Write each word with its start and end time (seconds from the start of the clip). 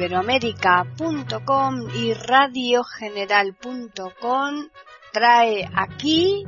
eiberoamérica.com 0.00 1.74
y 1.94 2.14
radiogeneral.com 2.14 4.68
trae 5.12 5.68
aquí 5.74 6.46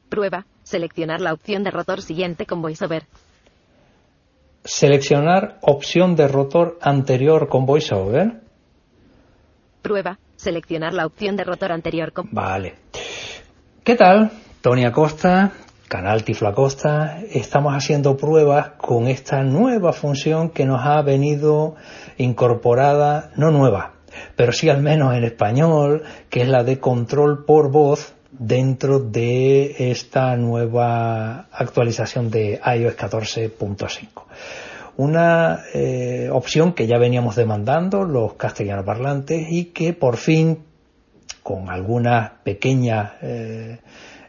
Prueba. 0.07 0.45
Seleccionar 0.61 1.19
la 1.19 1.33
opción 1.33 1.63
de 1.63 1.71
rotor 1.71 2.03
siguiente 2.03 2.45
con 2.45 2.61
VoiceOver. 2.61 3.05
Seleccionar 4.63 5.57
opción 5.61 6.15
de 6.15 6.27
rotor 6.27 6.77
anterior 6.79 7.47
con 7.47 7.65
VoiceOver. 7.65 8.39
Prueba. 9.81 10.19
Seleccionar 10.35 10.93
la 10.93 11.07
opción 11.07 11.35
de 11.37 11.43
rotor 11.43 11.71
anterior 11.71 12.13
con... 12.13 12.29
Vale. 12.31 12.75
¿Qué 13.83 13.95
tal? 13.95 14.31
Tony 14.61 14.85
Acosta, 14.85 15.51
Canal 15.87 16.23
Tiflo 16.23 16.49
Acosta, 16.49 17.19
estamos 17.31 17.75
haciendo 17.75 18.17
pruebas 18.17 18.71
con 18.77 19.07
esta 19.07 19.43
nueva 19.43 19.93
función 19.93 20.49
que 20.49 20.65
nos 20.65 20.81
ha 20.83 21.01
venido 21.03 21.75
incorporada, 22.17 23.31
no 23.35 23.51
nueva, 23.51 23.93
pero 24.35 24.51
sí 24.51 24.67
al 24.67 24.81
menos 24.81 25.15
en 25.15 25.23
español, 25.25 26.03
que 26.29 26.41
es 26.41 26.49
la 26.49 26.63
de 26.63 26.79
control 26.79 27.45
por 27.45 27.69
voz 27.71 28.15
dentro 28.31 28.99
de 28.99 29.91
esta 29.91 30.35
nueva 30.37 31.47
actualización 31.51 32.31
de 32.31 32.59
iOS 32.65 32.97
14.5. 32.97 34.23
Una 34.97 35.59
eh, 35.75 36.29
opción 36.31 36.73
que 36.73 36.87
ya 36.87 36.97
veníamos 36.97 37.35
demandando 37.35 38.03
los 38.03 38.33
castellanos 38.33 38.85
parlantes 38.85 39.51
y 39.51 39.65
que 39.65 39.93
por 39.93 40.17
fin, 40.17 40.63
con 41.43 41.69
algunas 41.69 42.31
pequeñas 42.43 43.11
eh, 43.21 43.77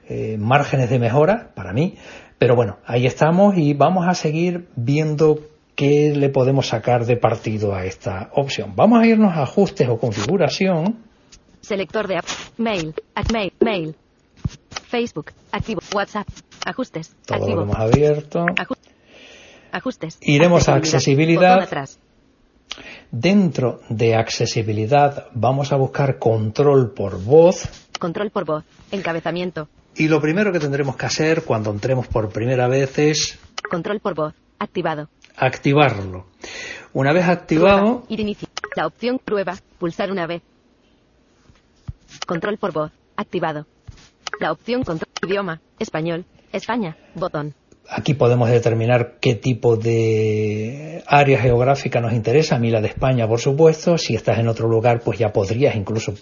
eh, 0.08 0.36
márgenes 0.38 0.90
de 0.90 0.98
mejora 0.98 1.50
para 1.54 1.72
mí, 1.72 1.96
pero 2.38 2.54
bueno, 2.56 2.78
ahí 2.86 3.06
estamos 3.06 3.56
y 3.58 3.74
vamos 3.74 4.06
a 4.08 4.14
seguir 4.14 4.68
viendo 4.76 5.40
qué 5.74 6.12
le 6.16 6.28
podemos 6.28 6.66
sacar 6.68 7.04
de 7.06 7.16
partido 7.16 7.74
a 7.74 7.84
esta 7.84 8.30
opción. 8.34 8.72
Vamos 8.74 9.00
a 9.00 9.06
irnos 9.06 9.32
a 9.36 9.42
ajustes 9.42 9.88
o 9.88 9.98
configuración. 9.98 10.98
Selector 11.60 12.06
de 12.08 12.16
app. 12.18 12.24
Mail. 12.56 12.94
Mail. 13.32 13.52
Mail. 13.60 13.94
Facebook. 14.88 15.32
Activo. 15.52 15.80
WhatsApp. 15.94 16.26
Ajustes. 16.64 17.14
Todo 17.26 17.38
activo. 17.38 17.56
lo 17.56 17.62
hemos 17.64 17.76
abierto. 17.78 18.46
Aju- 18.56 18.76
Ajustes. 19.72 20.18
Iremos 20.22 20.68
a 20.68 20.74
accesibilidad. 20.76 21.60
Atrás. 21.60 21.98
Dentro 23.10 23.80
de 23.88 24.14
accesibilidad 24.14 25.26
vamos 25.34 25.72
a 25.72 25.76
buscar 25.76 26.18
control 26.18 26.92
por 26.92 27.22
voz. 27.22 27.68
Control 27.98 28.30
por 28.30 28.44
voz. 28.44 28.64
Encabezamiento. 28.92 29.68
Y 29.98 30.06
lo 30.06 30.20
primero 30.20 30.52
que 30.52 30.60
tendremos 30.60 30.96
que 30.96 31.06
hacer 31.06 31.42
cuando 31.42 31.70
entremos 31.70 32.06
por 32.06 32.28
primera 32.30 32.68
vez 32.68 32.96
es 32.98 33.38
Control 33.68 33.98
por 34.00 34.14
voz. 34.14 34.34
Activado. 34.60 35.08
activarlo. 35.36 36.26
Una 36.92 37.12
vez 37.12 37.26
activado, 37.28 38.04
Prueba. 38.06 38.30
Ir. 38.30 38.36
La 38.76 38.86
opción 38.86 39.18
prueba. 39.18 39.56
Pulsar 39.78 40.10
una 40.12 40.26
vez. 40.26 40.42
Control 42.26 42.58
por 42.58 42.72
voz. 42.72 42.92
Activado. 43.16 43.66
La 44.40 44.52
opción 44.52 44.84
control. 44.84 45.08
Idioma. 45.26 45.60
Español. 45.80 46.24
España. 46.52 46.96
Botón. 47.14 47.54
Aquí 47.88 48.14
podemos 48.14 48.50
determinar 48.50 49.14
qué 49.20 49.34
tipo 49.34 49.76
de 49.76 51.02
área 51.06 51.40
geográfica 51.40 52.00
nos 52.00 52.12
interesa. 52.12 52.56
A 52.56 52.58
mí 52.58 52.70
la 52.70 52.80
de 52.80 52.88
España, 52.88 53.26
por 53.26 53.40
supuesto. 53.40 53.96
Si 53.98 54.14
estás 54.14 54.38
en 54.38 54.48
otro 54.48 54.68
lugar, 54.68 55.00
pues 55.00 55.18
ya 55.18 55.32
podrías 55.32 55.74
incluso 55.74 56.14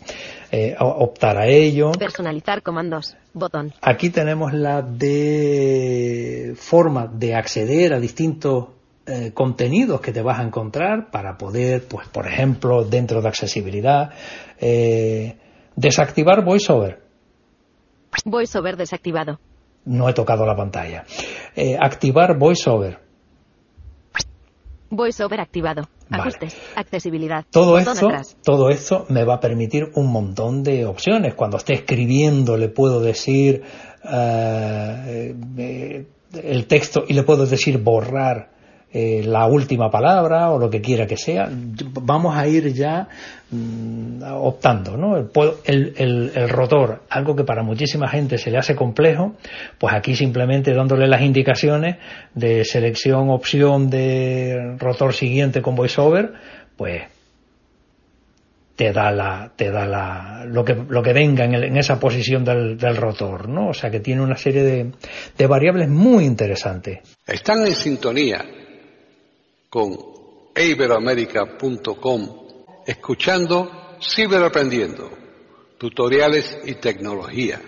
eh, 0.53 0.77
optar 0.79 1.37
a 1.37 1.47
ello. 1.47 1.93
Personalizar 1.93 2.63
comandos. 2.63 3.17
Botón. 3.33 3.73
Aquí 3.81 4.11
tenemos 4.11 4.53
la 4.53 4.83
de 4.83 6.55
forma 6.57 7.07
de 7.07 7.35
acceder 7.35 7.93
a 7.93 8.01
distintos 8.01 8.69
eh, 9.07 9.33
contenidos 9.35 10.01
que 10.01 10.13
te 10.13 10.23
vas 10.23 10.39
a 10.39 10.43
encontrar 10.43 11.11
para 11.11 11.37
poder, 11.37 11.87
pues, 11.87 12.09
por 12.09 12.27
ejemplo, 12.27 12.85
dentro 12.85 13.21
de 13.21 13.29
accesibilidad, 13.29 14.11
eh, 14.59 15.37
desactivar 15.75 16.45
VoiceOver. 16.45 17.03
VoiceOver 18.25 18.77
desactivado. 18.77 19.39
No 19.87 20.09
he 20.09 20.13
tocado 20.13 20.45
la 20.45 20.55
pantalla. 20.55 21.05
Eh, 21.55 21.77
activar 21.81 22.37
VoiceOver. 22.39 22.99
VoiceOver 24.91 25.41
activado. 25.41 25.89
Vale. 26.09 26.23
Ajustes. 26.23 26.57
Accesibilidad. 26.77 27.45
Todo 27.51 27.79
esto, 27.79 27.91
atrás. 27.91 28.37
todo 28.45 28.71
esto 28.71 29.07
me 29.09 29.25
va 29.25 29.35
a 29.35 29.41
permitir 29.41 29.91
un 29.95 30.13
montón 30.13 30.63
de 30.63 30.87
opciones. 30.87 31.35
Cuando 31.35 31.57
esté 31.57 31.75
escribiendo 31.75 32.57
le 32.57 32.69
puedo 32.69 33.01
decir 33.01 33.63
eh, 34.13 35.35
el 36.43 36.67
texto 36.67 37.05
y 37.09 37.15
le 37.15 37.23
puedo 37.23 37.47
decir 37.47 37.79
borrar 37.79 38.56
eh, 38.93 39.23
la 39.27 39.47
última 39.47 39.91
palabra 39.91 40.51
o 40.51 40.59
lo 40.59 40.71
que 40.71 40.81
quiera 40.81 41.07
que 41.07 41.17
sea. 41.17 41.49
Vamos 41.51 42.37
a 42.37 42.47
ir 42.47 42.73
ya 42.73 43.09
mm, 43.51 44.23
optando, 44.23 44.97
¿no? 44.97 45.17
El, 45.19 45.29
el- 45.65 45.95
el- 45.97 46.33
el 46.35 46.49
rotor, 46.49 47.03
algo 47.11 47.37
que 47.37 47.45
para 47.45 47.63
muchísima 47.63 48.09
gente 48.09 48.39
se 48.39 48.51
le 48.51 48.59
hace 48.59 48.75
complejo, 48.75 49.35
pues 49.79 49.93
aquí 49.93 50.15
simplemente 50.17 50.73
dándole 50.73 51.07
las 51.09 51.21
indicaciones 51.23 51.97
de 52.35 52.65
selección, 52.65 53.29
opción 53.31 53.91
de 53.91 54.77
rotor 54.79 55.13
siguiente 55.13 55.61
con 55.61 55.75
voiceover, 55.75 56.33
pues 56.77 57.03
te 58.77 58.93
da 58.93 59.11
la, 59.11 59.51
te 59.57 59.71
da 59.71 59.87
la, 59.87 60.45
lo 60.47 60.63
que, 60.65 60.75
lo 60.75 61.03
que 61.03 61.13
venga 61.15 61.45
en, 61.45 61.55
el- 61.55 61.65
en 61.65 61.77
esa 61.79 61.99
posición 61.99 62.45
del, 62.45 62.77
del 62.77 62.97
rotor, 62.97 63.49
¿no? 63.49 63.69
O 63.69 63.75
sea 63.75 63.91
que 63.91 64.01
tiene 64.01 64.21
una 64.23 64.37
serie 64.37 64.63
de, 64.63 64.93
de 65.37 65.47
variables 65.47 65.89
muy 65.89 66.25
interesantes. 66.25 66.99
Están 67.27 67.67
en 67.67 67.75
sintonía 67.75 68.45
con 69.77 69.95
iberoamerica.com, 70.57 72.47
escuchando 72.87 73.99
Ciberaprendiendo, 74.01 75.11
tutoriales 75.77 76.61
y 76.65 76.77
tecnología. 76.77 77.61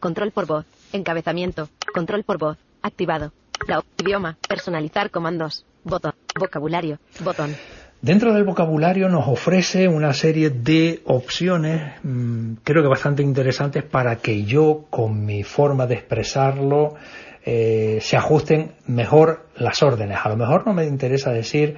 Control 0.00 0.32
por 0.32 0.46
voz. 0.46 0.66
Encabezamiento. 0.92 1.68
Control 1.94 2.24
por 2.24 2.38
voz. 2.38 2.58
Activado. 2.82 3.32
La 3.68 3.84
idioma. 4.02 4.36
Personalizar 4.48 5.12
comandos. 5.12 5.64
Botón. 5.84 6.14
Vocabulario. 6.36 6.98
Botón. 7.20 7.54
Dentro 8.02 8.34
del 8.34 8.42
vocabulario 8.42 9.08
nos 9.08 9.28
ofrece 9.28 9.86
una 9.86 10.12
serie 10.12 10.50
de 10.50 11.02
opciones, 11.04 11.92
mmm, 12.02 12.54
creo 12.64 12.82
que 12.82 12.88
bastante 12.88 13.22
interesantes 13.22 13.84
para 13.84 14.16
que 14.16 14.42
yo, 14.42 14.86
con 14.90 15.24
mi 15.24 15.44
forma 15.44 15.86
de 15.86 15.94
expresarlo, 15.94 16.96
eh, 17.44 17.98
se 18.00 18.16
ajusten 18.16 18.72
mejor 18.86 19.46
las 19.56 19.82
órdenes. 19.82 20.18
A 20.22 20.28
lo 20.28 20.36
mejor 20.36 20.66
no 20.66 20.74
me 20.74 20.86
interesa 20.86 21.30
decir 21.30 21.76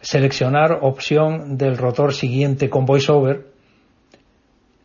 seleccionar 0.00 0.78
opción 0.82 1.56
del 1.56 1.76
rotor 1.76 2.14
siguiente 2.14 2.70
con 2.70 2.84
voiceover. 2.84 3.46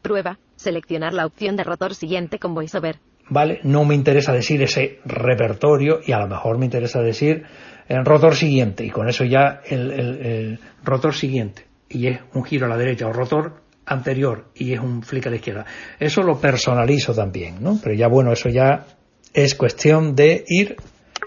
Prueba. 0.02 0.40
Seleccionar 0.56 1.14
la 1.14 1.26
opción 1.26 1.56
de 1.56 1.64
rotor 1.64 1.96
siguiente 1.96 2.40
con 2.40 2.54
VoiceOver. 2.54 3.00
¿vale? 3.30 3.60
No 3.64 3.86
me 3.86 3.96
interesa 3.96 4.34
decir 4.34 4.62
ese 4.62 5.00
repertorio 5.06 6.00
y 6.06 6.12
a 6.12 6.20
lo 6.20 6.28
mejor 6.28 6.58
me 6.58 6.66
interesa 6.66 7.02
decir 7.02 7.44
el 7.88 8.04
rotor 8.06 8.36
siguiente 8.36 8.84
y 8.86 8.90
con 8.90 9.08
eso 9.08 9.24
ya 9.24 9.62
el, 9.66 9.92
el 9.92 10.60
rotor 10.84 11.14
siguiente 11.14 11.66
y 11.88 12.08
es 12.08 12.20
un 12.34 12.44
giro 12.44 12.66
a 12.66 12.70
la 12.70 12.78
derecha 12.78 13.08
o 13.08 13.14
rotor 13.14 13.62
anterior 13.86 14.46
y 14.54 14.74
es 14.74 14.80
un 14.80 15.02
flick 15.02 15.28
a 15.28 15.30
la 15.30 15.38
izquierda. 15.38 15.66
Eso 16.00 16.22
lo 16.22 16.40
personalizo 16.40 17.14
también, 17.14 17.62
¿no? 17.62 17.80
Pero 17.82 17.96
ya 17.96 18.08
bueno, 18.08 18.32
eso 18.32 18.50
ya 18.50 18.86
es 19.34 19.56
cuestión 19.56 20.16
de 20.16 20.44
ir. 20.48 20.78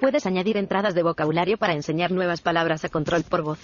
Puedes 0.00 0.26
añadir 0.26 0.56
entradas 0.56 0.94
de 0.94 1.02
vocabulario 1.02 1.58
para 1.58 1.75
enseñar 1.75 2.10
nuevas 2.10 2.40
palabras 2.40 2.84
a 2.84 2.88
control 2.88 3.22
por 3.22 3.43
voz. 3.43 3.58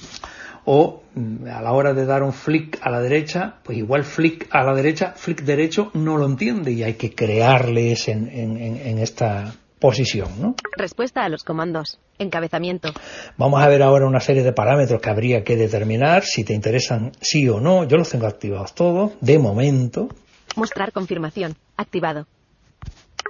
O 0.64 1.02
mm, 1.14 1.46
a 1.48 1.62
la 1.62 1.72
hora 1.72 1.94
de 1.94 2.06
dar 2.06 2.22
un 2.22 2.32
flick 2.32 2.78
a 2.82 2.90
la 2.90 3.00
derecha, 3.00 3.56
pues 3.64 3.78
igual 3.78 4.04
flick 4.04 4.48
a 4.50 4.62
la 4.62 4.74
derecha, 4.74 5.14
flick 5.16 5.42
derecho 5.42 5.90
no 5.94 6.16
lo 6.16 6.26
entiende 6.26 6.72
y 6.72 6.82
hay 6.82 6.94
que 6.94 7.14
crearles 7.14 8.08
en, 8.08 8.28
en, 8.28 8.76
en 8.76 8.98
esta 8.98 9.54
posición. 9.78 10.28
¿no? 10.40 10.54
Respuesta 10.76 11.24
a 11.24 11.28
los 11.28 11.44
comandos. 11.44 11.98
Encabezamiento. 12.18 12.90
Vamos 13.36 13.62
a 13.62 13.68
ver 13.68 13.82
ahora 13.82 14.06
una 14.06 14.20
serie 14.20 14.42
de 14.42 14.52
parámetros 14.52 15.00
que 15.00 15.10
habría 15.10 15.44
que 15.44 15.56
determinar 15.56 16.24
si 16.24 16.44
te 16.44 16.52
interesan 16.52 17.12
sí 17.20 17.48
o 17.48 17.60
no. 17.60 17.84
Yo 17.84 17.96
los 17.96 18.10
tengo 18.10 18.26
activados 18.26 18.74
todos, 18.74 19.12
de 19.20 19.38
momento. 19.38 20.08
Mostrar 20.56 20.92
confirmación. 20.92 21.56
Activado. 21.76 22.26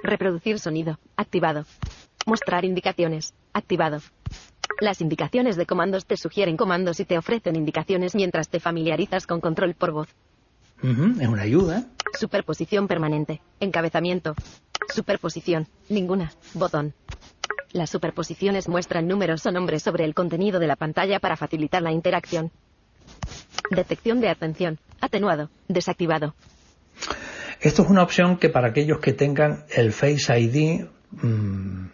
Reproducir 0.03 0.59
sonido. 0.59 0.97
Activado. 1.17 1.65
Mostrar 2.25 2.65
indicaciones. 2.65 3.33
Activado. 3.53 3.99
Las 4.79 5.01
indicaciones 5.01 5.57
de 5.57 5.65
comandos 5.65 6.05
te 6.05 6.15
sugieren 6.15 6.55
comandos 6.55 6.99
y 6.99 7.05
te 7.05 7.17
ofrecen 7.17 7.55
indicaciones 7.55 8.15
mientras 8.15 8.49
te 8.49 8.59
familiarizas 8.59 9.27
con 9.27 9.41
control 9.41 9.73
por 9.73 9.91
voz. 9.91 10.09
es 10.81 11.27
una 11.27 11.41
ayuda. 11.41 11.85
Superposición 12.17 12.87
permanente. 12.87 13.41
Encabezamiento. 13.59 14.35
Superposición. 14.93 15.67
Ninguna. 15.89 16.31
Botón. 16.53 16.93
Las 17.71 17.89
superposiciones 17.89 18.67
muestran 18.67 19.07
números 19.07 19.45
o 19.45 19.51
nombres 19.51 19.83
sobre 19.83 20.05
el 20.05 20.15
contenido 20.15 20.59
de 20.59 20.67
la 20.67 20.75
pantalla 20.75 21.19
para 21.19 21.35
facilitar 21.35 21.81
la 21.81 21.91
interacción. 21.91 22.51
Detección 23.69 24.21
de 24.21 24.29
atención. 24.29 24.79
Atenuado. 25.01 25.49
Desactivado. 25.67 26.33
Esto 27.61 27.83
es 27.83 27.89
una 27.89 28.03
opción 28.03 28.37
que 28.37 28.49
para 28.49 28.69
aquellos 28.69 28.99
que 28.99 29.13
tengan 29.13 29.65
el 29.75 29.91
Face 29.91 30.39
ID, 30.39 30.85
mmm, 31.11 31.87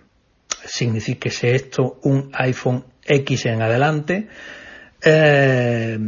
signifique 0.65 1.29
esto 1.41 1.99
un 2.03 2.29
iPhone 2.33 2.85
X 3.03 3.45
en 3.45 3.61
adelante, 3.61 4.27
eh, 5.03 5.99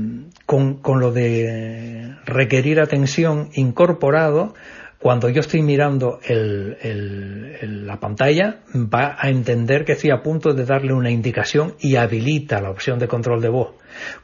con, 0.46 0.76
con, 0.76 1.00
lo 1.00 1.12
de 1.12 2.16
requerir 2.26 2.80
atención 2.80 3.50
incorporado, 3.54 4.54
cuando 5.00 5.30
yo 5.30 5.42
estoy 5.42 5.62
mirando 5.62 6.20
el, 6.24 6.78
el, 6.82 7.86
la 7.86 8.00
pantalla, 8.00 8.62
va 8.74 9.16
a 9.20 9.30
entender 9.30 9.86
que 9.86 9.92
estoy 9.94 10.10
a 10.10 10.24
punto 10.24 10.54
de 10.54 10.66
darle 10.66 10.94
una 10.94 11.12
indicación 11.12 11.76
y 11.80 11.96
habilita 11.96 12.62
la 12.62 12.72
opción 12.72 12.98
de 12.98 13.08
control 13.08 13.42
de 13.42 13.50
voz. 13.50 13.76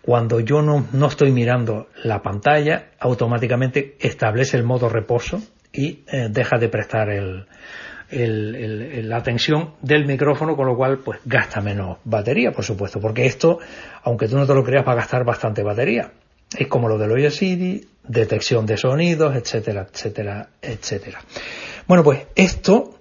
Cuando 0.02 0.40
yo 0.40 0.62
no, 0.62 0.88
no 0.92 1.08
estoy 1.08 1.32
mirando 1.32 1.88
la 2.04 2.22
pantalla, 2.22 2.88
automáticamente 3.00 3.96
establece 4.00 4.58
el 4.58 4.64
modo 4.64 4.90
reposo 4.90 5.42
y 5.72 6.04
eh, 6.08 6.30
deja 6.32 6.58
de 6.58 6.70
prestar 6.70 7.10
el, 7.10 7.46
la 8.10 9.18
atención 9.18 9.76
del 9.82 10.06
micrófono, 10.06 10.56
con 10.56 10.68
lo 10.68 10.76
cual 10.76 11.00
pues 11.00 11.20
gasta 11.26 11.62
menos 11.62 11.98
batería, 12.04 12.52
por 12.52 12.64
supuesto, 12.64 13.00
porque 13.00 13.26
esto, 13.26 13.60
aunque 14.04 14.28
tú 14.28 14.38
no 14.38 14.46
te 14.46 14.54
lo 14.54 14.64
creas, 14.64 14.88
va 14.88 14.94
a 14.94 14.96
gastar 14.96 15.24
bastante 15.24 15.64
batería. 15.64 16.12
Es 16.58 16.68
como 16.68 16.88
lo 16.88 16.98
del 16.98 17.12
Oye 17.12 17.32
Siri, 17.32 17.88
detección 18.08 18.66
de 18.66 18.78
sonidos, 18.78 19.36
etcétera, 19.36 19.88
etcétera, 19.92 20.50
etcétera. 20.62 21.20
Bueno, 21.88 22.04
pues 22.04 22.28
esto, 22.36 23.00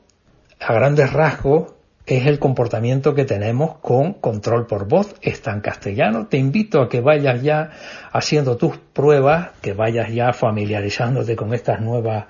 a 0.61 0.73
grandes 0.73 1.13
rasgos, 1.13 1.75
es 2.07 2.27
el 2.27 2.39
comportamiento 2.39 3.15
que 3.15 3.25
tenemos 3.25 3.79
con 3.79 4.15
control 4.15 4.67
por 4.67 4.89
voz. 4.89 5.15
Está 5.23 5.53
en 5.53 5.61
castellano. 5.61 6.27
Te 6.27 6.37
invito 6.37 6.83
a 6.83 6.89
que 6.89 7.01
vayas 7.01 7.43
ya 7.43 7.71
haciendo 8.13 8.57
tus 8.57 8.77
pruebas, 8.77 9.51
que 9.61 9.73
vayas 9.73 10.13
ya 10.13 10.33
familiarizándote 10.33 11.37
con 11.37 11.55
estas 11.55 11.81
nuevas 11.81 12.27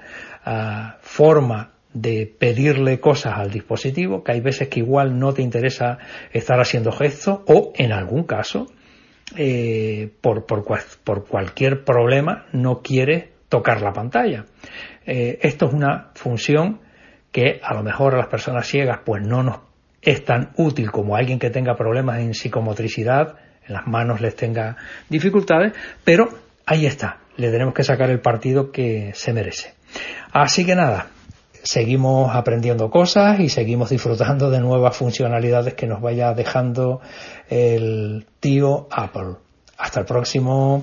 uh, 0.47 0.93
formas 1.01 1.69
de 1.95 2.35
pedirle 2.39 3.01
cosas 3.01 3.35
al 3.37 3.51
dispositivo, 3.51 4.23
que 4.23 4.33
hay 4.33 4.41
veces 4.41 4.69
que 4.69 4.81
igual 4.81 5.19
no 5.19 5.33
te 5.35 5.43
interesa 5.43 5.99
estar 6.33 6.61
haciendo 6.61 6.93
gestos 6.93 7.41
o 7.47 7.73
en 7.75 7.93
algún 7.93 8.25
caso 8.25 8.67
eh, 9.37 10.11
por, 10.21 10.47
por, 10.47 10.65
por, 11.05 11.27
cualquier 11.27 11.85
problema 11.85 12.47
no 12.53 12.81
quiere 12.83 13.33
tocar 13.49 13.81
la 13.83 13.93
pantalla. 13.93 14.45
Eh, 15.07 15.39
esto 15.43 15.67
es 15.67 15.73
una 15.73 16.11
función 16.15 16.81
que 17.31 17.61
a 17.63 17.75
lo 17.75 17.83
mejor 17.83 18.15
a 18.15 18.19
las 18.19 18.29
personas 18.29 18.67
ciegas 18.67 19.01
pues 19.05 19.23
no 19.23 19.43
nos 19.43 19.61
es 20.03 20.25
tan 20.25 20.51
útil 20.57 20.91
como 20.91 21.17
alguien 21.17 21.39
que 21.39 21.51
tenga 21.51 21.77
problemas 21.77 22.19
en 22.19 22.35
psicomotricidad, 22.35 23.37
en 23.67 23.75
las 23.75 23.87
manos 23.87 24.21
les 24.21 24.35
tenga 24.35 24.77
dificultades, 25.09 25.73
pero 26.05 26.29
ahí 26.67 26.87
está, 26.87 27.19
le 27.37 27.51
tenemos 27.51 27.73
que 27.73 27.85
sacar 27.85 28.11
el 28.11 28.21
partido 28.21 28.73
que 28.73 29.13
se 29.15 29.33
merece. 29.33 29.75
Así 30.33 30.67
que 30.67 30.75
nada, 30.75 31.12
seguimos 31.63 32.35
aprendiendo 32.35 32.91
cosas 32.91 33.41
y 33.41 33.49
seguimos 33.49 33.91
disfrutando 33.91 34.51
de 34.51 34.61
nuevas 34.61 34.97
funcionalidades 34.97 35.75
que 35.75 35.87
nos 35.87 36.01
vaya 36.01 36.35
dejando 36.35 37.01
el 37.49 38.27
tío 38.41 38.89
Apple. 38.91 39.37
Hasta 39.79 40.01
el 40.01 40.07
próximo. 40.07 40.83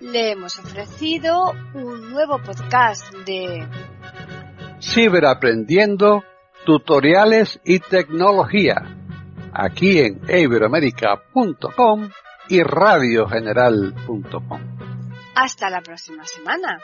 Le 0.00 0.30
hemos 0.30 0.58
ofrecido 0.58 1.52
un 1.74 2.10
nuevo 2.10 2.38
podcast 2.38 3.12
de 3.26 3.66
Ciberaprendiendo 4.80 6.22
tutoriales 6.64 7.60
y 7.64 7.78
tecnología, 7.78 8.82
aquí 9.52 10.00
en 10.00 10.20
iberoamerica.com 10.28 12.10
y 12.48 12.62
radiogeneral.com. 12.62 14.60
Hasta 15.34 15.70
la 15.70 15.80
próxima 15.80 16.24
semana. 16.24 16.78